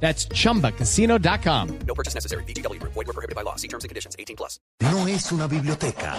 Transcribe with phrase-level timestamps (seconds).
[0.00, 1.78] That's chumbacasino.com.
[1.86, 2.44] No purchase necessary.
[2.44, 2.80] BGW.
[2.82, 3.56] Void were prohibited by law.
[3.56, 4.14] See terms and conditions.
[4.18, 4.60] 18 plus.
[4.80, 6.16] No es una biblioteca.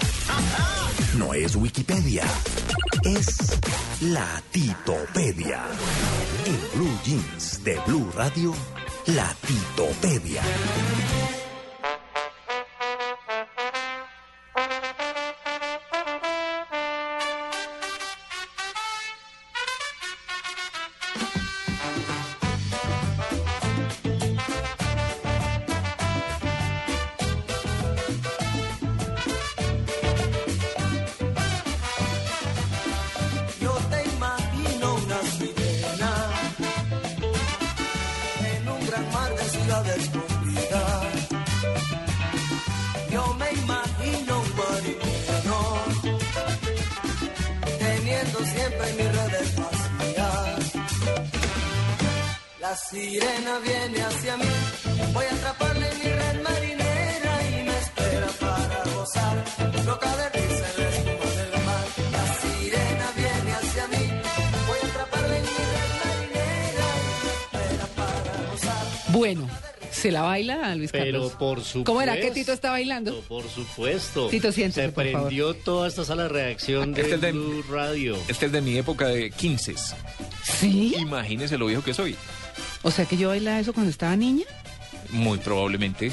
[1.18, 2.24] No es Wikipedia.
[3.04, 3.58] Es
[4.02, 5.64] la Titopedia.
[6.46, 8.54] En Blue Jeans de Blue Radio,
[9.08, 10.42] la Titopedia.
[52.98, 54.46] Sirena viene hacia mí,
[55.14, 59.46] voy a atraparle en mi red marinera y me espera para gozar.
[59.86, 61.86] Loca de risa en la espuma del mar.
[62.12, 64.04] La sirena viene hacia mí,
[64.68, 67.32] voy a atraparle en mi red marinera y me
[67.68, 68.86] espera para gozar.
[69.10, 69.50] Bueno,
[69.92, 71.32] ¿se la baila Luis Pero Carlos?
[71.34, 71.84] por supuesto.
[71.86, 73.22] ¿Cómo era que Tito está bailando?
[73.22, 74.28] Por supuesto.
[74.30, 75.28] Tito, siéntese, Se por favor.
[75.28, 78.18] prendió toda esta sala de reacción de Este es de- Blue Radio.
[78.28, 79.76] Este es de mi época de 15.
[80.44, 80.96] ¿Sí?
[80.98, 82.16] Imagínese lo viejo que soy.
[82.88, 84.46] O sea que yo bailaba eso cuando estaba niña.
[85.12, 86.10] Muy probablemente.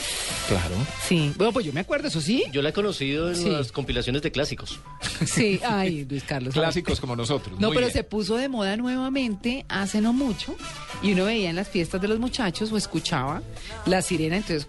[0.49, 0.75] Claro.
[1.07, 1.33] Sí.
[1.37, 2.45] Bueno, pues yo me acuerdo, eso sí.
[2.53, 3.49] Yo la he conocido en Sí.
[3.49, 4.81] las compilaciones de clásicos.
[5.25, 6.53] Sí, ay, Luis Carlos.
[6.55, 7.59] Clásicos como nosotros.
[7.61, 7.93] No, Muy pero bien.
[7.93, 10.57] se puso de moda nuevamente hace no mucho
[11.01, 13.41] y uno veía en las fiestas de los muchachos o escuchaba
[13.87, 14.37] la sirena.
[14.37, 14.67] Entonces,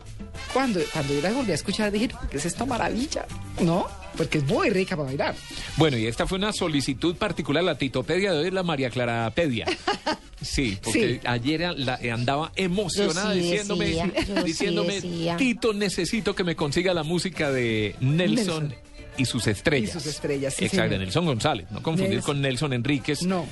[0.53, 3.25] cuando, cuando yo la volví a escuchar, dije, ¿qué es esta maravilla?
[3.61, 3.87] ¿No?
[4.17, 5.35] Porque es muy rica para bailar.
[5.77, 7.63] Bueno, y esta fue una solicitud particular.
[7.63, 9.65] La Titopedia de hoy es la María Clara Pedia.
[10.41, 11.19] Sí, porque Sí.
[11.25, 15.01] ayer la- andaba emocionada sí diciéndome, decía, yo sí diciéndome.
[15.37, 18.75] Tito, necesito que me consiga la música de Nelson, Nelson.
[19.17, 19.89] y sus estrellas.
[19.89, 20.99] Y sus estrellas, sí, Exacto, señor.
[20.99, 22.33] Nelson González, no confundir Nelson.
[22.35, 23.23] con Nelson Enríquez.
[23.23, 23.47] No.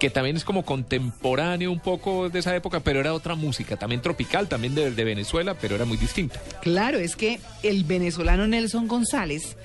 [0.00, 4.00] Que también es como contemporáneo un poco de esa época, pero era otra música, también
[4.02, 6.40] tropical, también de, de Venezuela, pero era muy distinta.
[6.62, 9.56] Claro, es que el venezolano Nelson González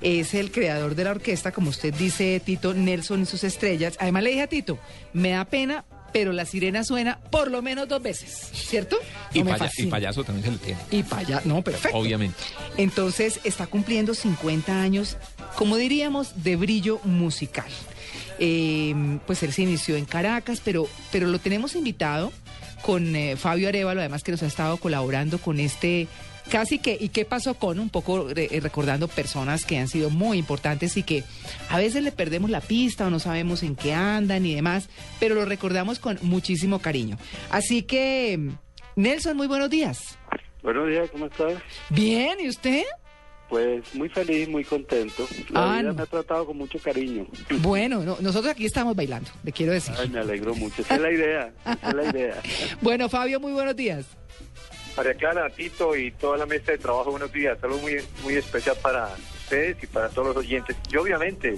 [0.00, 3.94] es el creador de la orquesta, como usted dice, Tito, Nelson y sus estrellas.
[4.00, 4.78] Además le dije a Tito,
[5.12, 8.96] me da pena, pero la sirena suena por lo menos dos veces, ¿cierto?
[9.32, 9.90] Y, No me paya- y fascina.
[9.90, 11.96] payaso también se le tiene, Y paya, no, perfecto.
[11.98, 12.36] obviamente.
[12.76, 15.16] Entonces está cumpliendo 50 años,
[15.56, 17.66] como diríamos, de brillo musical.
[18.38, 18.94] Eh,
[19.26, 22.32] pues él se inició en Caracas, pero, pero lo tenemos invitado
[22.82, 26.06] con eh, Fabio Arevalo, además que nos ha estado colaborando con este
[26.50, 27.78] casi que, ¿y qué pasó con?
[27.78, 31.24] Un poco eh, recordando personas que han sido muy importantes y que
[31.70, 34.88] a veces le perdemos la pista o no sabemos en qué andan y demás,
[35.20, 37.16] pero lo recordamos con muchísimo cariño.
[37.50, 38.50] Así que,
[38.96, 40.18] Nelson, muy buenos días.
[40.62, 41.54] Buenos días, ¿cómo estás?
[41.90, 42.84] Bien, ¿y usted?
[43.54, 45.28] Pues muy feliz, muy contento.
[45.50, 45.94] La Ah, vida no.
[45.94, 47.24] me ha tratado con mucho cariño.
[47.60, 49.94] Bueno, no- nosotros aquí estamos bailando, le quiero decir.
[49.96, 50.82] Ay, me alegro mucho.
[50.82, 52.42] Esa es la idea, esa es la idea.
[52.80, 54.06] Bueno, Fabio, muy buenos días.
[54.96, 57.56] María Clara, Tito y toda la mesa de trabajo, buenos días.
[57.62, 59.14] Algo muy, muy especial para
[59.44, 60.76] ustedes y para todos los oyentes.
[60.92, 61.54] Y obviamente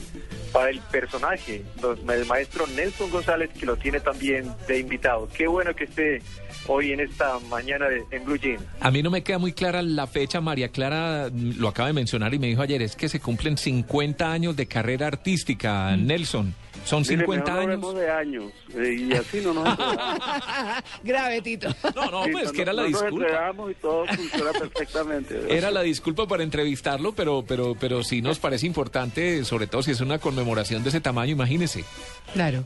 [0.52, 5.30] para el personaje, los- el maestro Nelson González, que lo tiene también de invitado.
[5.34, 6.20] Qué bueno que esté
[6.68, 8.58] hoy en esta mañana de- en Blue Jean.
[8.80, 11.92] A mí no me queda muy clara la fecha, María Clara mm, lo acaba de
[11.94, 16.54] mencionar y me dijo ayer, es que se cumplen 50 años de carrera artística, Nelson.
[16.84, 17.94] Son Mire, 50 mejor no años.
[17.94, 20.18] de años eh, y así no nos enredamos.
[21.02, 21.68] Grave, Tito.
[21.94, 23.26] No, no, Sí, pues no- que era la no Nos disculpa.
[23.26, 25.56] enredamos y todo funciona perfectamente.
[25.56, 29.90] Era la disculpa para entrevistarlo, pero, pero, pero sí nos parece importante, sobre todo si
[29.92, 31.84] es una conmemoración de ese tamaño, imagínese.
[32.32, 32.64] Claro.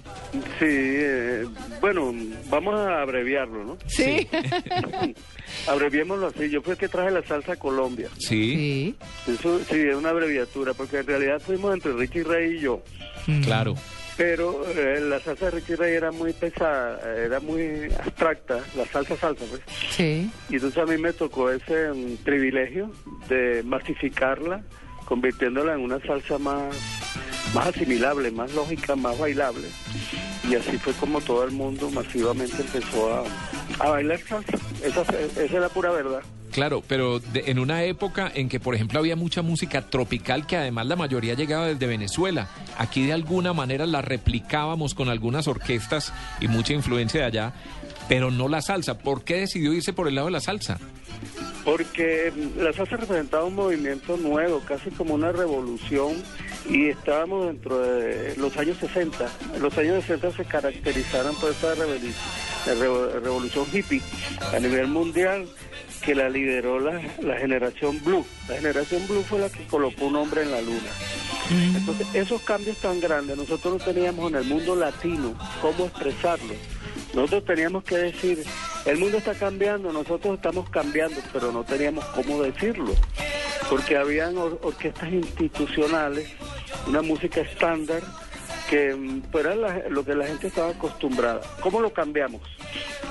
[0.58, 1.46] Sí, eh,
[1.80, 2.12] bueno,
[2.50, 3.78] vamos a abreviarlo, ¿no?
[3.86, 4.28] Sí.
[5.68, 6.48] Abreviémoslo así.
[6.50, 8.08] Yo fui el que traje la salsa a Colombia.
[8.18, 8.94] Sí, Sí.
[9.32, 12.82] Eso sí, es una abreviatura, porque en realidad fuimos entre Richie Ray y yo.
[13.26, 13.40] Mm.
[13.42, 13.74] claro.
[14.20, 19.16] Pero eh, la salsa de Richie Ray era muy pesada, era muy abstracta, la salsa
[19.16, 19.62] salsa, pues.
[19.96, 20.30] Sí.
[20.50, 22.90] Y entonces a mí me tocó ese mm, privilegio
[23.30, 24.62] de masificarla,
[25.06, 26.76] convirtiéndola en una salsa más,
[27.54, 29.68] más asimilable, más lógica, más bailable.
[30.46, 33.24] Y así fue como todo el mundo masivamente empezó a,
[33.80, 34.56] a bailar salsa.
[34.84, 36.20] Esa, esa es la pura verdad.
[36.52, 40.56] Claro, pero de- en una época en que, por ejemplo, había mucha música tropical que
[40.56, 42.48] además la mayoría llegaba desde Venezuela.
[42.76, 47.52] Aquí de alguna manera la replicábamos con algunas orquestas y mucha influencia de allá,
[48.08, 48.98] pero no la salsa.
[48.98, 50.78] ¿Por qué decidió irse por el lado de la salsa?
[51.64, 56.14] Porque la salsa representaba un movimiento nuevo, casi como una revolución,
[56.68, 59.28] y estábamos dentro de los años 60.
[59.60, 62.14] Los años 60 se caracterizaron por esa rebeli-
[62.66, 64.00] la revo- revolución hippie
[64.54, 65.46] a nivel mundial
[66.02, 68.24] que la lideró la, la generación Blue.
[68.48, 70.88] La generación Blue fue la que colocó un hombre en la luna.
[71.76, 76.54] Entonces, esos cambios tan grandes, nosotros no teníamos en el mundo latino cómo expresarlo.
[77.12, 78.44] Nosotros teníamos que decir,
[78.86, 82.94] el mundo está cambiando, nosotros estamos cambiando, pero no teníamos cómo decirlo.
[83.68, 86.30] Porque habían or- orquestas institucionales,
[86.86, 88.00] una música estándar,
[88.70, 91.40] que mm, pues, era la- lo que la gente estaba acostumbrada.
[91.60, 92.40] ¿Cómo lo cambiamos?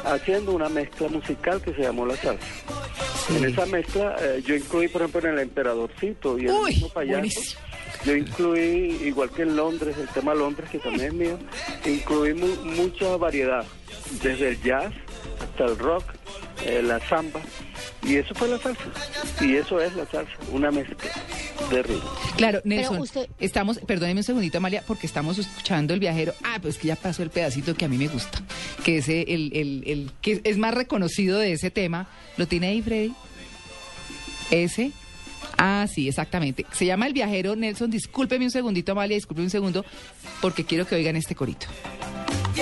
[0.05, 2.47] Haciendo una mezcla musical que se llamó la salsa.
[3.35, 6.89] En esa mezcla eh, yo incluí, por ejemplo, en el Emperadorcito y el Uy, mismo
[6.89, 7.17] payaso.
[7.19, 7.61] buenísimo.
[8.05, 11.39] Yo incluí, igual que en Londres, el tema Londres, que también es mío,
[11.85, 13.65] incluí mu- mucha variedad,
[14.23, 14.93] desde el jazz
[15.41, 16.05] hasta el rock,
[16.65, 17.41] eh, la samba,
[18.03, 18.83] y eso fue la salsa.
[19.41, 20.95] Y eso es la salsa, una mezcla
[21.71, 22.09] de ritmo.
[22.37, 26.33] Claro, Nelson, usted- estamos, perdóneme un segundito, Amalia, porque estamos escuchando el viajero.
[26.43, 28.41] Ah, pues que ya pasó el pedacito que a mí me gusta,
[28.83, 32.07] que es el, el, el que es más reconocido de ese tema.
[32.37, 33.13] ¿Lo tiene ahí, Freddy?
[34.51, 34.91] Ese.
[35.57, 36.65] Ah, sí, exactamente.
[36.71, 37.89] Se llama El Viajero Nelson.
[37.91, 39.85] Discúlpeme un segundito, Amalia, discúlpeme un segundo,
[40.41, 41.67] porque quiero que oigan este corito.
[42.55, 42.61] Y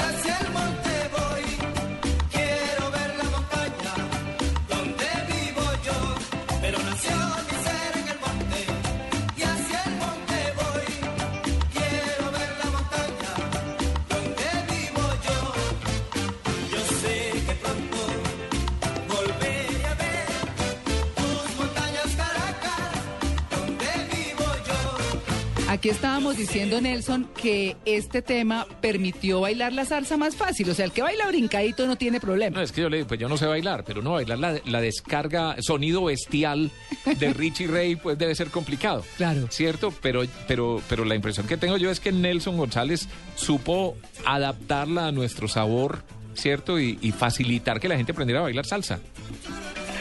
[25.87, 30.69] Aquí estábamos diciendo, Nelson, que este tema permitió bailar la salsa más fácil.
[30.69, 32.57] O sea, el que baila brincadito no tiene problema.
[32.57, 34.59] No, es que yo le digo, pues yo no sé bailar, pero no, bailar la,
[34.65, 36.71] la descarga, sonido bestial
[37.17, 39.05] de Richie Ray, pues debe ser complicado.
[39.15, 39.47] Claro.
[39.49, 39.93] ¿Cierto?
[40.01, 43.95] Pero, pero, pero la impresión que tengo yo es que Nelson González supo
[44.25, 46.03] adaptarla a nuestro sabor,
[46.33, 46.81] ¿cierto?
[46.81, 48.99] Y, y facilitar que la gente aprendiera a bailar salsa.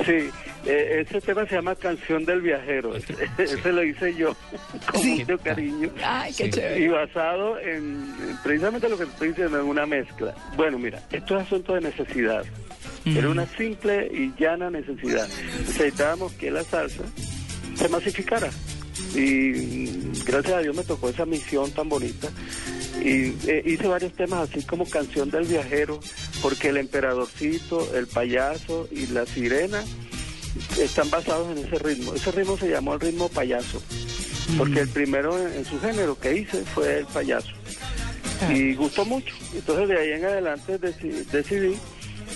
[0.04, 0.30] Sí,
[0.66, 2.94] eh, ese tema se llama Canción del Viajero.
[3.38, 4.34] Ese lo hice yo
[4.92, 5.20] con Sí.
[5.20, 5.90] mucho cariño.
[6.04, 6.50] Ay, qué Sí.
[6.50, 6.80] chévere.
[6.80, 10.34] Y basado en, en precisamente lo que estoy diciendo, en una mezcla.
[10.56, 12.44] Bueno, mira, esto es asunto de necesidad.
[13.04, 15.28] Era una simple y llana necesidad.
[15.60, 17.04] Necesitábamos que la salsa
[17.76, 18.50] se masificara.
[19.14, 22.28] Y mm, gracias a Dios me tocó esa misión tan bonita.
[23.00, 26.00] Y eh, hice varios temas así como Canción del Viajero,
[26.42, 29.84] porque el emperadorcito, el payaso y la sirena
[30.80, 32.14] están basados en ese ritmo.
[32.14, 33.82] Ese ritmo se llamó el ritmo payaso,
[34.58, 37.50] porque el primero en, en su género que hice fue el payaso.
[38.52, 39.34] Y gustó mucho.
[39.54, 41.76] Entonces de ahí en adelante deci- decidí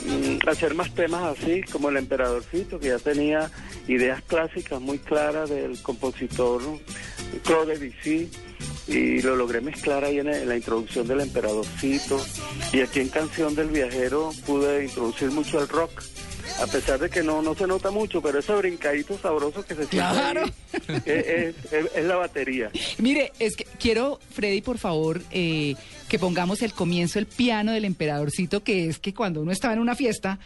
[0.06, 3.50] mm, hacer más temas así, como el emperadorcito, que ya tenía
[3.86, 6.62] ideas clásicas muy claras del compositor
[7.44, 8.30] Claude Debussy
[8.88, 12.20] y lo logré mezclar ahí en, en la introducción del emperadorcito
[12.72, 16.02] y aquí en Canción del Viajero pude introducir mucho el rock
[16.58, 19.86] a pesar de que no no se nota mucho pero ese brincadito sabroso que se
[19.86, 20.42] siente Claro.
[20.44, 20.52] ahí
[21.06, 25.74] es, es- es- es la batería Mire, es que quiero, Freddy, por favor, eh,
[26.08, 29.80] que pongamos el comienzo, el piano del emperadorcito, que es que cuando uno estaba en
[29.80, 30.38] una fiesta,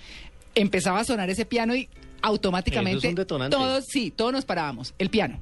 [0.54, 1.88] empezaba a sonar ese piano y
[2.22, 4.94] automáticamente es todos, sí, todos nos parábamos.
[4.98, 5.40] El piano.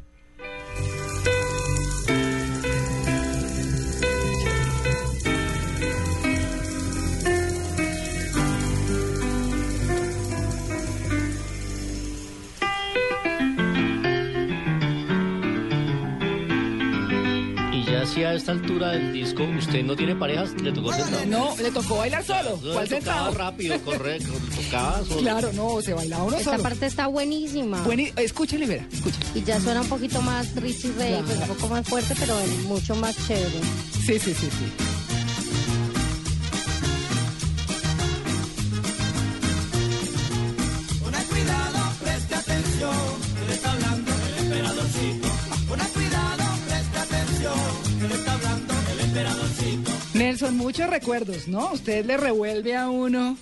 [18.03, 21.27] Ya si a esta altura del disco usted no tiene parejas, le tocó sentado.
[21.27, 22.59] No, le tocó bailar solo.
[22.63, 23.35] No, ¿Cuál le tocaba sentado?
[23.35, 25.21] rápido, correr, cor- tocaba solo.
[25.21, 26.63] Claro, no, se bailaba uno Esta solo.
[26.63, 27.81] parte está buenísima.
[27.83, 29.25] Bueno, escúchale, Vera, escúchale.
[29.35, 32.35] Y ya suena un poquito más Richie Ray, pues un poco más fuerte, pero
[32.67, 33.61] mucho más chévere.
[34.05, 34.73] Sí, sí, sí, sí.
[50.73, 51.71] Muchos recuerdos, ¿no?
[51.75, 53.37] Usted le revuelve a uno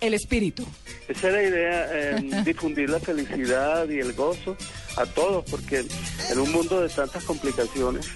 [0.00, 0.64] el espíritu.
[1.08, 4.56] Esa es la idea, eh, difundir la felicidad y el gozo
[4.96, 5.84] a todos, porque
[6.30, 8.08] en un mundo de tantas complicaciones,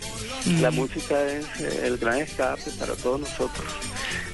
[0.63, 3.67] la música es eh, el gran escape para todos nosotros.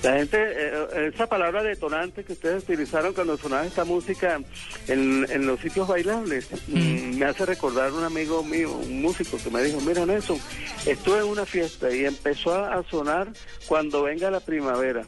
[0.03, 4.41] La gente, eh, esa palabra detonante que ustedes utilizaron cuando sonaba esta música
[4.89, 9.51] en, en los sitios bailables, mm, me hace recordar un amigo mío, un músico, que
[9.51, 10.39] me dijo, mira Nelson,
[10.87, 13.29] estuve en una fiesta y empezó a, sonar
[13.67, 15.05] cuando venga la primavera.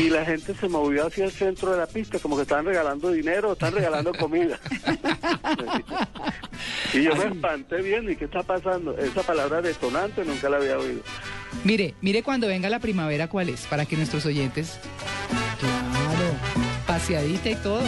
[0.00, 3.10] Y la gente se movió hacia el centro de la pista, como que estaban regalando
[3.10, 4.58] dinero están regalando comida.
[6.94, 8.96] y yo me espanté bien, ¿y qué está pasando?
[8.96, 11.02] Esa palabra detonante nunca la había oído.
[11.64, 14.78] Mire, mire cuando venga la primavera cuál es, para que nuestros oyentes.
[15.60, 16.34] Claro,
[16.86, 17.82] paseadita y todo.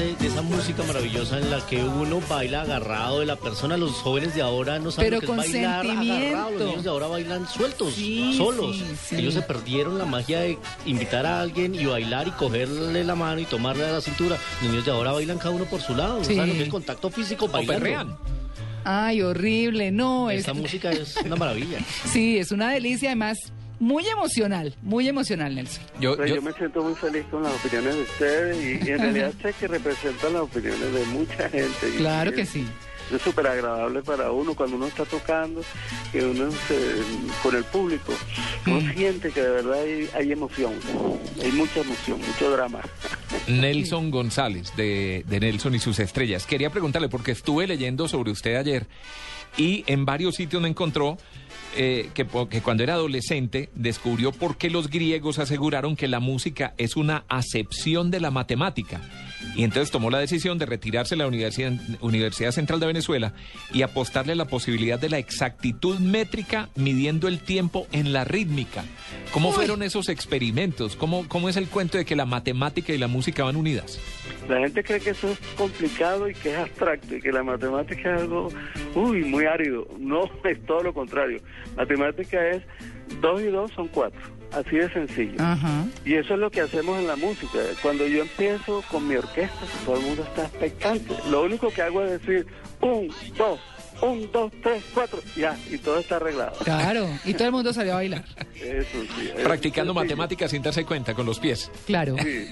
[0.00, 4.34] De esa música maravillosa en la que uno baila agarrado de la persona, los jóvenes
[4.34, 7.46] de ahora no saben Pero lo que es bailar agarrado, los niños de ahora bailan
[7.46, 8.76] sueltos, Sí, solos.
[8.76, 9.16] sí, sí.
[9.16, 13.40] Ellos se perdieron la magia de invitar a alguien y bailar y cogerle la mano
[13.40, 14.38] y tomarle a la cintura.
[14.62, 16.68] Los niños de ahora bailan cada uno por su lado, no saben lo que es
[16.70, 18.18] contacto físico, bailando.
[18.84, 20.30] Ay, horrible, no.
[20.30, 21.78] Es, Esta música es una maravilla.
[22.10, 25.82] sí, es una delicia, además, muy emocional, muy emocional, Nelson.
[25.98, 28.92] Yo, Pues yo- yo me siento muy feliz con las opiniones de ustedes y, y
[28.92, 31.88] en realidad sé que representan las opiniones de mucha gente.
[31.94, 32.64] y- Claro que es- sí.
[33.12, 35.62] Es súper agradable para uno cuando uno está tocando,
[36.12, 37.02] que uno se-
[37.42, 38.12] con el público,
[38.66, 38.94] uno Mm.
[38.94, 40.74] siente que de verdad hay, hay emoción,
[41.42, 42.80] hay mucha emoción, mucho drama.
[43.48, 46.46] Nelson González, de, de Nelson y sus estrellas.
[46.46, 48.86] Quería preguntarle, porque estuve leyendo sobre usted ayer
[49.56, 51.18] y en varios sitios me encontró
[51.76, 56.74] eh, que, que cuando era adolescente descubrió por qué los griegos aseguraron que la música
[56.78, 59.00] es una acepción de la matemática.
[59.54, 63.32] Y entonces tomó la decisión de retirarse de la Universidad, Universidad Central de Venezuela
[63.72, 68.84] y apostarle a la posibilidad de la exactitud métrica midiendo el tiempo en la rítmica.
[69.32, 69.54] ¿Cómo Uy.
[69.54, 70.96] fueron esos experimentos?
[70.96, 74.00] ¿Cómo, ¿Cómo es el cuento de que la matemática y la música van unidas?
[74.48, 78.14] La gente cree que eso es complicado y que es abstracto y que la matemática
[78.16, 78.48] es algo,
[78.94, 79.86] uy, muy árido.
[79.98, 81.39] No, es todo lo contrario.
[81.76, 82.62] Matemática es
[83.20, 84.20] dos y dos son cuatro,
[84.52, 85.36] así de sencillo.
[85.38, 85.84] Ajá.
[86.04, 87.58] Y eso es lo que hacemos en la música.
[87.82, 91.14] Cuando yo empiezo con mi orquesta, todo el mundo está expectante.
[91.30, 92.46] Lo único que hago es decir,
[92.80, 93.60] un, dos,
[94.02, 96.52] un, dos, tres, cuatro, ya, y todo está arreglado.
[96.64, 98.24] Claro, y todo el mundo salió a bailar.
[98.54, 99.30] Eso sí.
[99.36, 99.94] es Practicando sencillo.
[99.94, 101.70] matemáticas sin darse cuenta con los pies.
[101.86, 102.16] Claro.
[102.22, 102.46] Sí.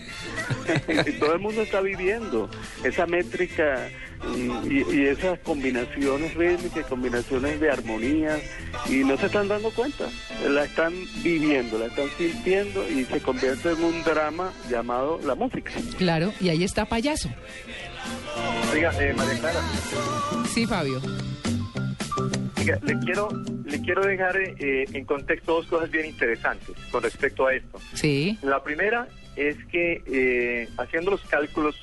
[1.06, 2.48] y todo el mundo está viviendo
[2.84, 3.88] esa métrica
[4.22, 8.40] mm, y, y esas combinaciones rítmicas, combinaciones de armonías,
[8.88, 10.06] y no se están dando cuenta.
[10.48, 15.72] La están viviendo, la están sintiendo y se convierte en un drama llamado la música.
[15.96, 17.28] Claro, y ahí está payaso.
[18.72, 19.60] Oiga, eh, María Clara,
[20.54, 21.00] Sí, Fabio.
[22.72, 23.28] Oiga, le quiero,
[23.64, 27.78] le quiero dejar eh, en contexto dos cosas bien interesantes con respecto a esto.
[27.94, 28.38] Sí.
[28.42, 31.76] La primera es que eh, haciendo los cálculos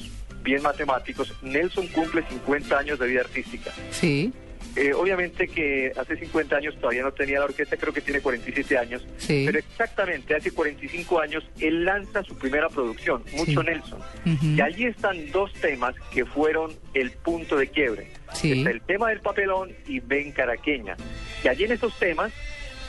[0.43, 3.71] bien matemáticos, Nelson cumple 50 años de vida artística.
[3.91, 4.31] Sí.
[4.75, 8.77] Eh, obviamente que hace 50 años todavía no tenía la orquesta, creo que tiene 47
[8.77, 9.43] años, Sí.
[9.45, 13.65] pero exactamente hace 45 años él lanza su primera producción, Mucho Sí.
[13.65, 13.99] Nelson.
[14.41, 18.11] Y allí están dos temas que fueron el punto de quiebre.
[18.33, 18.51] Sí.
[18.59, 20.97] Está el tema del papelón y Ven Caraqueña.
[21.43, 22.33] Y allí en esos temas,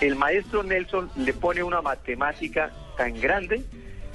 [0.00, 3.62] el maestro Nelson le pone una matemática tan grande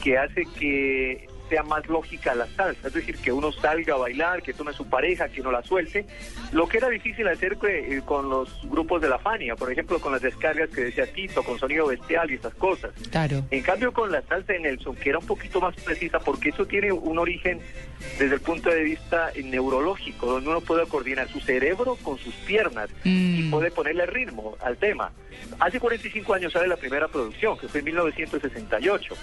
[0.03, 4.41] que hace que sea más lógica la salsa, es decir, que uno salga a bailar,
[4.41, 6.05] que tome su pareja, que no la suelte,
[6.53, 10.13] lo que era difícil hacer eh, con los grupos de la Fania, por ejemplo, con
[10.13, 12.91] las descargas que decía Tito, con sonido bestial y estas cosas.
[13.11, 13.43] Claro.
[13.51, 16.65] En cambio, con la salsa de Nelson, que era un poquito más precisa, porque eso
[16.65, 17.59] tiene un origen
[18.17, 22.33] desde el punto de vista eh, neurológico, donde uno puede coordinar su cerebro con sus
[22.35, 23.51] piernas y Mm.
[23.51, 25.11] puede ponerle ritmo al tema.
[25.59, 29.15] Hace 45 años sale la primera producción, que fue en 1968.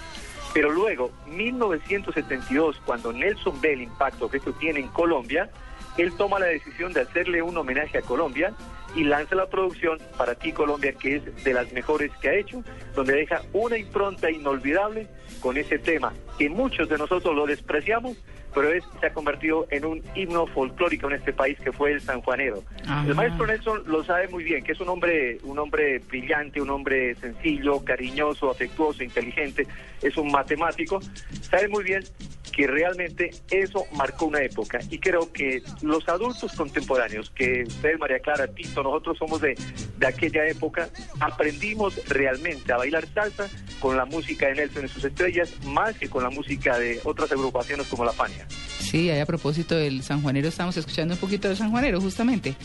[0.53, 5.49] Pero luego, 1972, cuando Nelson ve el impacto que esto tiene en Colombia,
[5.97, 8.53] él toma la decisión de hacerle un homenaje a Colombia
[8.95, 12.63] y lanza la producción para ti Colombia, que es de las mejores que ha hecho,
[12.95, 15.07] donde deja una impronta inolvidable
[15.39, 18.17] con ese tema, que muchos de nosotros lo despreciamos,
[18.53, 22.01] pero es, se ha convertido en un himno folclórico en este país que fue el
[22.01, 22.63] sanjuanero.
[22.85, 23.05] Ajá.
[23.07, 26.69] El maestro Nelson lo sabe muy bien, que es un hombre, un hombre brillante, un
[26.69, 29.67] hombre sencillo, cariñoso, afectuoso, inteligente,
[30.01, 30.99] es un matemático,
[31.41, 32.03] sabe muy bien
[32.51, 38.19] que realmente eso marcó una época y creo que los adultos contemporáneos, que usted, María
[38.19, 39.55] Clara, Tito, nosotros somos de,
[39.97, 40.89] de aquella época,
[41.19, 43.47] aprendimos realmente a bailar salsa
[43.79, 47.31] con la música de Nelson y sus estrellas, más que con la música de otras
[47.31, 48.38] agrupaciones como La Fania.
[48.79, 52.55] Sí, ahí a propósito del sanjuanero, estamos escuchando un poquito del sanjuanero, justamente.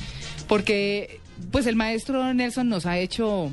[0.48, 3.52] Porque, pues el maestro Nelson nos ha hecho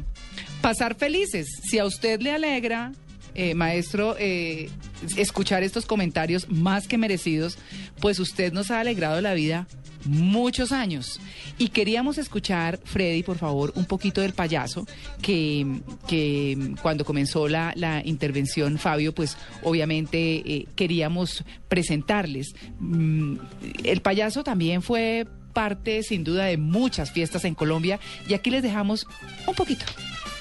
[0.61, 1.47] pasar felices.
[1.63, 2.91] Si a usted le alegra,
[3.33, 4.69] eh, maestro, eh,
[5.17, 7.57] escuchar estos comentarios más que merecidos,
[7.99, 9.67] pues usted nos ha alegrado la vida
[10.05, 11.19] muchos años.
[11.57, 14.85] Y queríamos escuchar, Freddy, por favor, un poquito del payaso,
[15.21, 22.53] que, que cuando comenzó la, la intervención, Fabio, pues obviamente eh, queríamos presentarles.
[22.79, 23.37] Mm,
[23.83, 28.63] el payaso también fue parte, sin duda, de muchas fiestas en Colombia, y aquí les
[28.63, 29.05] dejamos
[29.45, 29.85] un poquito.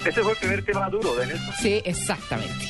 [0.04, 1.54] Ese fue el primer tema duro de Nelson.
[1.60, 2.66] Sí, exactamente.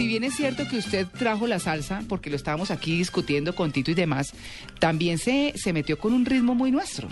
[0.00, 3.70] Si bien es cierto que usted trajo la salsa, porque lo estábamos aquí discutiendo con
[3.70, 4.32] Tito y demás,
[4.78, 7.06] también se, se metió con un ritmo muy nuestro.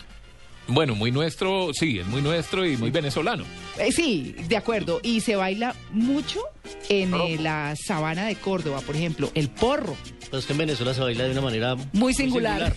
[0.68, 3.45] Bueno, muy nuestro, sí, es muy nuestro y muy venezolano.
[3.78, 5.00] Eh, sí, de acuerdo.
[5.02, 6.40] Y se baila mucho
[6.88, 9.95] en eh, la sabana de Córdoba, por ejemplo, el porro.
[10.25, 12.75] Pero es que en Venezuela se baila de una manera Muy singular.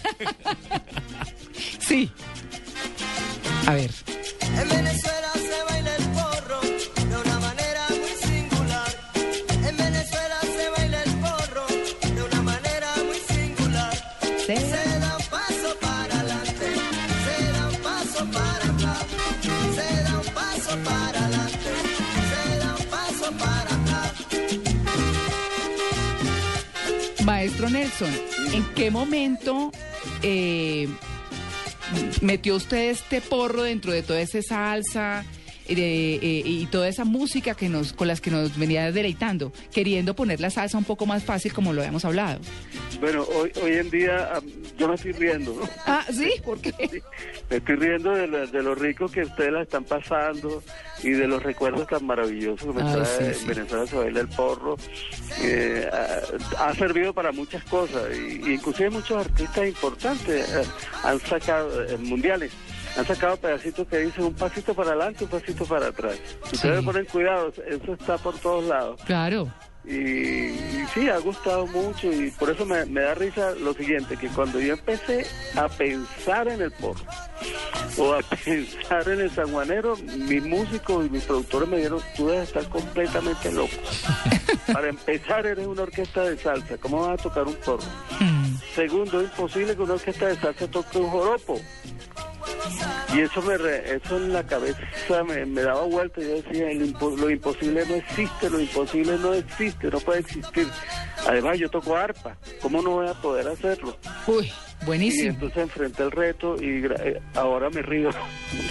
[1.79, 2.11] sí.
[3.65, 3.91] A ver.
[28.53, 29.71] ¿En qué momento
[30.23, 30.87] eh,
[32.21, 35.25] metió usted este porro dentro de toda esa salsa
[35.67, 40.15] de, eh, y toda esa música que nos, con las que nos venía deleitando, queriendo
[40.15, 42.39] poner la salsa un poco más fácil como lo habíamos hablado?
[43.00, 44.29] Bueno, hoy, hoy en día
[44.77, 45.69] yo me estoy riendo, ¿no?
[45.85, 46.74] Ah, sí, ¿por qué?
[47.50, 50.61] Me estoy riendo de, lo- de lo rico que ustedes la están pasando
[51.03, 53.47] y de los recuerdos tan maravillosos que me Ay, trae sí, sí.
[53.47, 54.77] Venezuela se baila el porro.
[55.41, 60.63] Eh, ha, ha servido para muchas cosas y, y inclusive muchos artistas importantes eh,
[61.03, 62.51] han sacado eh, mundiales.
[62.97, 66.15] Han sacado pedacitos que dicen un pasito para adelante, un pasito para atrás.
[66.45, 66.85] Si ustedes Sí.
[66.85, 68.99] ponen cuidado, eso está por todos lados.
[69.05, 69.51] Claro.
[69.83, 74.15] Y, y sí, ha gustado mucho y por eso me, me da risa lo siguiente,
[74.15, 75.25] que cuando yo empecé
[75.55, 77.01] a pensar en el porro
[77.97, 82.49] o a pensar en el sanjuanero, mis músicos y mis productores me dijeron, tú debes
[82.49, 83.73] estar completamente loco.
[84.71, 87.83] Para empezar, eres una orquesta de salsa, ¿cómo vas a tocar un porro?
[88.19, 88.57] Mm.
[88.75, 91.59] Segundo, es imposible que una orquesta de salsa toque un joropo.
[93.13, 94.79] Y eso me re- eso en la cabeza
[95.25, 96.21] me, daba vuelta.
[96.21, 96.67] Yo decía,
[97.17, 100.67] lo imposible no existe, lo imposible no existe, no puede existir.
[101.27, 103.97] Además, yo toco arpa, ¿cómo no voy a poder hacerlo?
[104.27, 105.29] Uy, Y buenísimo.
[105.33, 108.09] entonces enfrenté el reto y eh, ahora me río.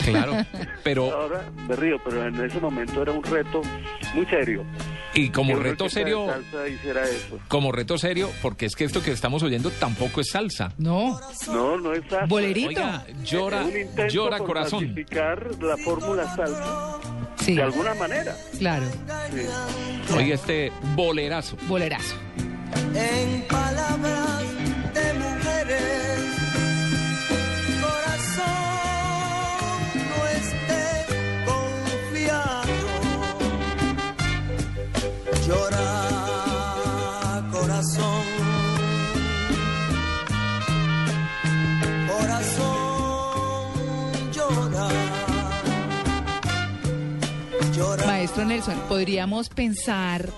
[0.04, 0.32] Claro,
[0.84, 3.62] pero Ahora me río, pero en ese momento era un reto
[4.14, 4.64] muy serio.
[5.14, 7.38] y como reto serio, salsa hiciera eso.
[7.48, 10.72] como reto serio, porque es que esto que estamos oyendo tampoco es salsa.
[10.78, 12.26] No, No, no es salsa.
[12.26, 12.68] bolerito.
[12.68, 14.80] Oiga, llora, Es un intento llora por corazón.
[14.80, 16.98] falsificar la fórmula salsa
[17.36, 18.34] Sí, de alguna manera.
[18.58, 18.84] claro.
[19.32, 20.14] Sí.
[20.16, 21.56] Oiga este bolerazo.
[21.68, 22.16] Bolerazo.
[22.94, 24.29] En palabras
[48.36, 50.28] Nelson, podríamos pensar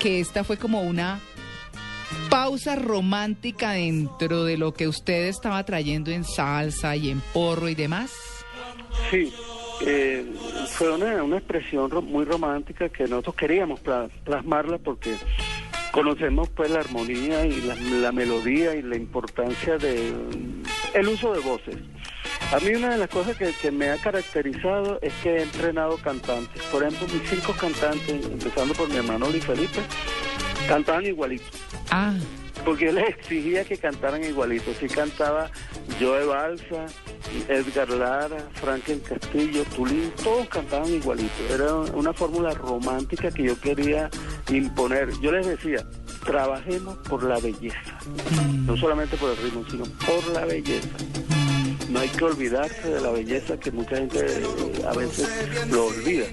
[0.00, 1.18] que esta fue como una
[2.30, 7.74] pausa romántica dentro de lo que usted estaba trayendo en salsa y en porro y
[7.74, 8.12] demás.
[9.10, 9.32] Sí,
[9.86, 10.24] eh,
[10.70, 15.16] fue una, una expresión muy romántica que nosotros queríamos pla- plasmarla porque
[15.90, 20.12] conocemos pues la armonía y la, la melodía y la importancia de
[21.08, 21.76] uso de voces.
[22.50, 25.98] A mí una de las cosas que, que me ha caracterizado es que he entrenado
[25.98, 26.62] cantantes.
[26.64, 29.80] Por ejemplo, mis cinco cantantes, empezando por mi hermano Luis Felipe,
[30.66, 31.44] cantaban igualito.
[31.90, 32.14] Ah,
[32.64, 34.72] Porque yo les exigía que cantaran igualito.
[34.80, 35.50] Si cantaba
[36.00, 36.86] Joe Balsa,
[37.48, 41.54] Edgar Lara, Franklin Castillo, Tulín, todos cantaban igualito.
[41.54, 44.08] Era una fórmula romántica que yo quería
[44.50, 45.10] imponer.
[45.20, 45.86] Yo les decía,
[46.24, 47.98] trabajemos por la belleza.
[48.64, 50.88] No solamente por el ritmo, sino por la belleza.
[51.88, 55.28] No hay que olvidarse de la belleza que mucha gente eh, a veces
[55.70, 56.26] lo olvida.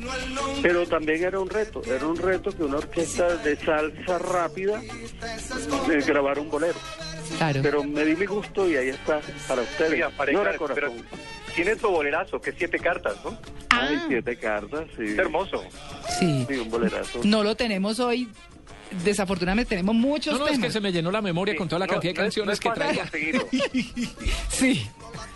[0.61, 6.03] Pero también era un reto, era un reto que una orquesta de salsa rápida eh,
[6.05, 6.77] grabara un bolero.
[7.37, 7.61] claro.
[7.63, 9.91] Pero me di mi gusto y ahí está para ustedes.
[9.93, 10.93] Oiga, pero
[11.55, 13.31] tiene su bolerazo, que es siete cartas, ¿no?
[13.69, 15.03] Hay Ah, siete cartas, sí.
[15.03, 15.63] Es hermoso.
[16.19, 16.45] sí.
[16.49, 17.21] Sí, un bolerazo.
[17.23, 18.27] No lo tenemos hoy.
[19.03, 21.85] Desafortunadamente tenemos muchos No, no, es que se me llenó la memoria con toda la
[21.87, 23.09] No, cantidad de no es- no canciones es que traía.
[24.49, 24.87] Sí.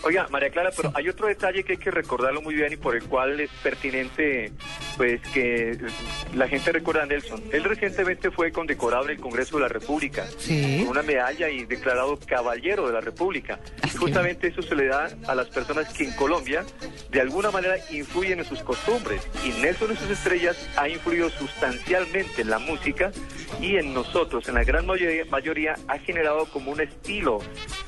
[0.04, 2.96] Oiga, María Clara, pero hay otro detalle que hay que recordarlo muy bien y por
[2.96, 4.52] el cual es pertinente
[5.00, 5.78] pues que
[6.36, 7.42] la gente recuerda a Nelson.
[7.54, 10.80] Él recientemente fue condecorado en el Congreso de la República Sí.
[10.82, 13.62] con una medalla y declarado caballero de la República.
[13.86, 16.66] Y justamente eso se le da a las personas que en Colombia
[17.12, 19.26] de alguna manera influyen en sus costumbres.
[19.46, 23.12] Y Nelson y sus estrellas ha influido sustancialmente en la música
[23.62, 27.40] y en nosotros, en la gran mayoría, mayoría ha generado como un estilo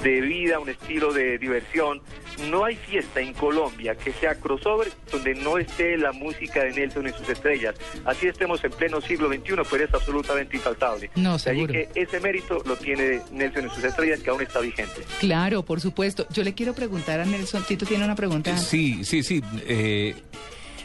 [0.02, 2.02] de vida, un estilo de diversión.
[2.50, 7.01] No hay fiesta en Colombia que sea crossover donde no esté la música de Nelson
[7.10, 7.76] y sus estrellas.
[8.06, 11.10] Así estemos en pleno siglo XXI, pero es absolutamente infaltable.
[11.16, 11.74] No, De allí seguro.
[11.74, 15.02] que ese mérito lo tiene Nelson y sus estrellas, que aún está vigente.
[15.20, 16.26] Claro, por supuesto.
[16.32, 17.64] Yo le quiero preguntar a Nelson.
[17.64, 18.56] Tito tiene una pregunta.
[18.58, 19.42] Sí, sí, sí.
[19.68, 20.16] eh,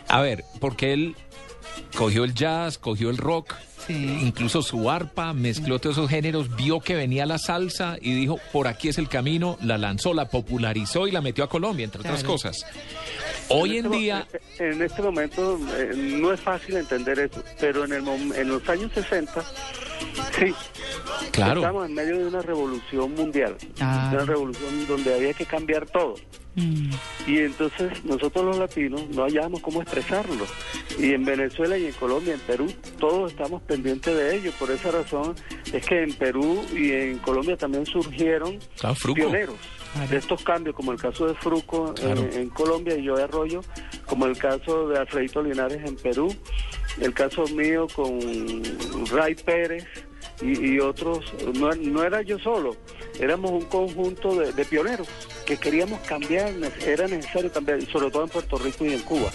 [0.08, 1.16] a ver, porque él
[1.96, 3.54] cogió el jazz, cogió el rock,
[3.86, 3.94] Sí.
[4.22, 8.66] incluso su arpa, mezcló todos esos géneros, vio que venía la salsa y dijo, por
[8.66, 12.20] aquí es el camino, la lanzó, la popularizó y la metió a Colombia, entre otras
[12.20, 12.32] Claro.
[12.32, 12.66] cosas.
[13.48, 14.26] Hoy en este día,
[14.58, 18.68] En este momento eh, no es fácil entender eso, pero en, el mom- en los
[18.68, 19.42] años 60,
[20.38, 20.54] sí.
[21.32, 24.10] claro, Estamos en medio de una revolución mundial, Ah.
[24.12, 26.14] una revolución donde había que cambiar todo.
[26.56, 26.90] Mm,
[27.26, 30.46] Y entonces nosotros los latinos no hallábamos cómo expresarlo.
[30.98, 34.52] Y en Venezuela y en Colombia, en Perú, todos estamos pendientes de ello.
[34.58, 35.34] Por esa razón
[35.72, 39.56] es que en Perú y en Colombia también surgieron Claro, pioneros
[39.92, 40.08] Claro.
[40.10, 42.20] de estos cambios, como el caso de Fruco en- Claro.
[42.32, 43.60] en, Colombia y yo de Arroyo,
[44.06, 46.34] como el caso de Alfredito Linares en Perú,
[47.00, 48.18] el caso mío con
[49.10, 49.84] Ray Pérez
[50.42, 52.76] y, y otros, no, no era yo solo,
[53.18, 55.08] éramos un conjunto de, de pioneros
[55.46, 56.52] que queríamos cambiar,
[56.84, 59.30] era necesario cambiar, y sobre todo en Puerto Rico y en Cuba.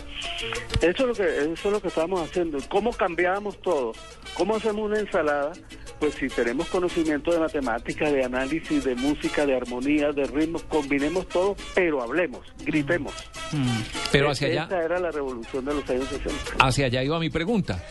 [0.82, 2.58] Eso es lo que, eso es lo que estamos haciendo.
[2.70, 3.94] ¿Cómo cambiamos todo?
[4.36, 5.54] ¿Cómo hacemos una ensalada?
[6.02, 11.30] Pues si tenemos conocimiento de matemáticas, de análisis, de música, de armonía, de ritmo, combinemos
[11.30, 13.14] todo, pero hablemos, gritemos.
[13.52, 13.82] mm.
[14.12, 16.34] pero hacia allá, Esa era la revolución de los años 60.
[16.58, 17.84] hacia allá iba mi pregunta.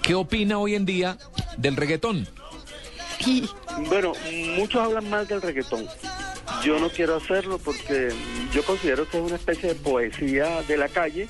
[0.00, 1.18] ¿Qué opina hoy en día
[1.58, 2.26] del reggaetón?
[3.90, 4.14] Bueno,
[4.56, 5.86] muchos hablan mal del reggaetón.
[6.64, 8.08] Yo no quiero hacerlo porque
[8.54, 11.28] yo considero que es una especie de poesía de la calle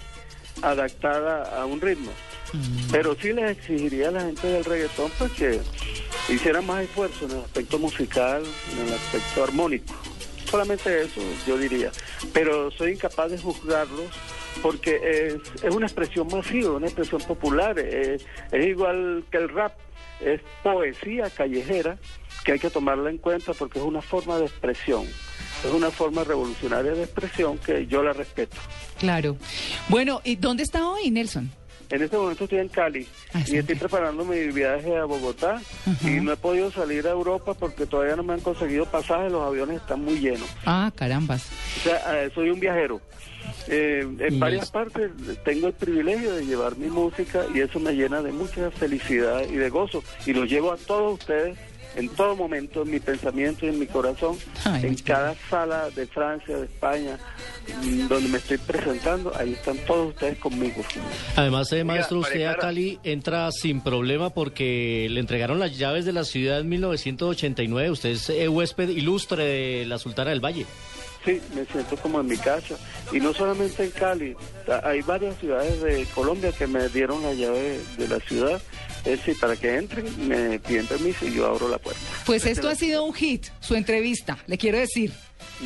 [0.62, 2.12] adaptada a un ritmo.
[2.90, 5.60] Pero sí les exigiría a la gente del reggaetón pues que
[6.28, 9.94] hicieran más esfuerzo en el aspecto musical, en el aspecto armónico.
[10.50, 11.90] Solamente eso yo diría.
[12.32, 14.06] Pero soy incapaz de juzgarlos
[14.62, 17.78] porque es, es una expresión masiva, una expresión popular.
[17.78, 18.18] eh,
[18.50, 19.72] es igual que el rap,
[20.20, 21.98] es poesía callejera
[22.44, 25.06] que hay que tomarla en cuenta porque es una forma de expresión.
[25.64, 28.56] Es una forma revolucionaria de expresión que yo la respeto.
[28.98, 29.36] Claro.
[29.88, 31.50] Bueno, ¿y dónde está hoy, Nelson?
[31.90, 35.60] En este momento estoy en Cali Ah, y estoy preparando mi viaje a Bogotá
[36.04, 39.42] y no he podido salir a Europa porque todavía no me han conseguido pasajes, los
[39.46, 40.48] aviones están muy llenos.
[40.66, 41.48] Ah, carambas.
[41.78, 43.00] O sea, eh, soy un viajero.
[43.68, 45.10] Eh, en varias es- partes
[45.44, 49.56] tengo el privilegio de llevar mi música y eso me llena de mucha felicidad y
[49.56, 50.02] de gozo.
[50.26, 51.56] Y lo llevo a todos ustedes
[51.96, 56.06] en todo momento, en mi pensamiento y en mi corazón, Ay, en cada sala de
[56.06, 57.18] Francia, de España,
[58.08, 60.82] donde me estoy presentando, ahí están todos ustedes conmigo.
[61.36, 62.56] Además, eh, maestro, usted a.
[62.56, 67.90] Cali entra sin problema porque le entregaron las llaves de la ciudad en 1989.
[67.90, 70.66] Usted es eh, huésped ilustre de la Sultana del Valle.
[71.24, 72.76] Sí, me siento como en mi casa.
[73.12, 74.36] Y no solamente en Cali,
[74.84, 78.60] hay varias ciudades de Colombia que me dieron la llave de la ciudad.
[79.04, 82.00] Decir, para que entren, me piden permiso y yo abro la puerta.
[82.26, 85.12] Pues esto ha sido un hit, su entrevista, le quiero decir.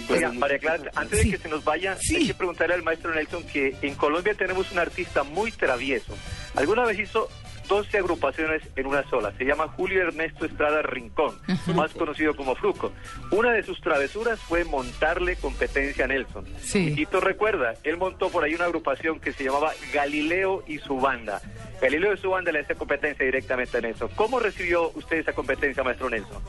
[0.08, 2.16] Oiga, Bueno, María Clara, antes de que se nos vaya, Sí.
[2.16, 6.14] hay que preguntarle al maestro Nelson que en Colombia tenemos un artista muy travieso.
[6.54, 7.28] Alguna vez hizo
[7.72, 9.32] 12 agrupaciones en una sola.
[9.38, 11.35] Se llama Julio Ernesto Estrada Rincón,
[11.74, 12.92] más conocido como Fruco.
[13.30, 16.44] Una de sus travesuras fue montarle competencia a Nelson.
[16.61, 16.88] Sí.
[16.88, 20.98] Y Tito recuerda, él montó por ahí una agrupación que se llamaba Galileo y su
[20.98, 21.40] banda.
[21.80, 24.11] Galileo y su banda le hacía competencia directamente a Nelson.
[24.16, 26.42] ¿Cómo recibió usted esa competencia, maestro Nelson?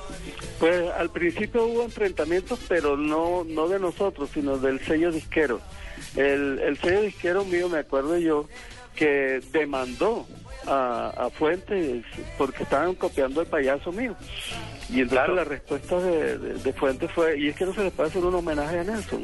[0.59, 5.62] Pues al principio hubo enfrentamientos, pero no, no de nosotros, sino del sello disquero.
[6.17, 8.49] El, el sello disquero mío, me acuerdo yo,
[8.93, 10.27] que demandó
[10.67, 12.04] a, a Fuentes
[12.38, 14.15] porque estaban copiando el payaso mío.
[14.89, 15.36] Y entonces Claro.
[15.36, 18.23] la respuesta de, de- de Fuentes fue, y es que no se le puede hacer
[18.23, 19.23] un homenaje a Nelson.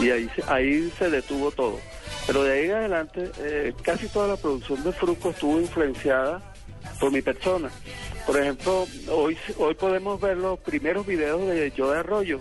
[0.00, 1.78] Y ahí, se- ahí se detuvo todo.
[2.26, 6.40] Pero de ahí en adelante, eh, casi toda la producción de Fruco estuvo influenciada
[6.98, 7.70] por mi persona.
[8.26, 12.40] Por ejemplo, hoy, hoy podemos ver los primeros videos de Yo de Arroyo.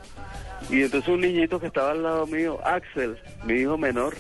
[0.70, 4.16] Y entonces un niñito que estaba al lado mío, Axel, mi hijo menor,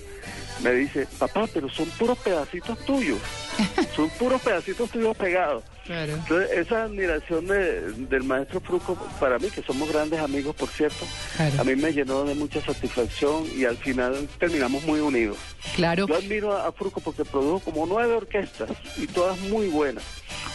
[0.64, 3.20] me dice, papá, pero son puros pedacitos tuyos.
[3.96, 5.64] Son puros pedacitos tuyos pegados.
[5.86, 6.14] Claro.
[6.14, 11.06] Entonces, esa admiración de- del maestro Fruco, para mí, que somos grandes amigos, por cierto,
[11.36, 11.60] Claro.
[11.60, 15.38] a mí me llenó de mucha satisfacción y al final terminamos muy unidos.
[15.76, 16.08] Claro.
[16.08, 20.04] Yo admiro a, a Fruco porque produjo como nueve orquestas y todas muy buenas.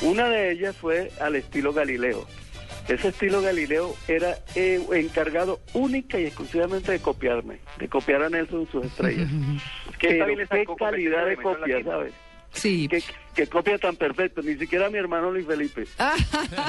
[0.01, 2.27] Una de ellas fue al estilo Galileo.
[2.88, 8.62] Ese estilo Galileo era eh, encargado única y exclusivamente de copiarme, de copiar a Nelson
[8.62, 9.31] y sus estrellas.
[9.99, 12.12] Que Pero qué calidad de copia, ¿sabes?
[12.55, 12.88] Sí.
[12.88, 13.03] Qué,
[13.35, 15.85] qué copia tan perfecta, ni siquiera mi hermano Luis Felipe.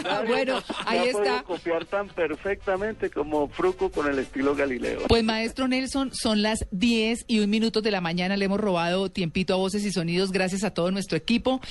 [0.08, 1.44] Ah, bueno, ahí está.
[1.44, 5.02] copiar tan perfectamente como Fruco con el estilo Galileo.
[5.08, 8.38] Pues maestro Nelson, son las 10 y un minuto de la mañana.
[8.38, 11.62] Le hemos robado tiempito a voces y sonidos gracias a todo nuestro equipo.